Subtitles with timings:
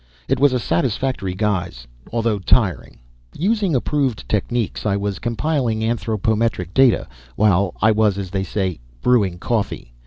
[0.27, 2.97] It was a satisfactory guise, although tiring.
[3.35, 9.37] Using approved techniques, I was compiling anthropometric data while "I" was, as they say, "brewing
[9.37, 9.93] coffee."